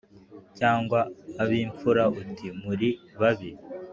cyangwa 0.57 0.99
ab’imfura 1.41 2.03
uti 2.21 2.47
‘muri 2.63 2.89
babi’’ 3.19 3.51